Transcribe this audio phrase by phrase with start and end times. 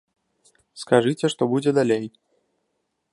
[0.83, 2.05] Скажыце, што будзе далей!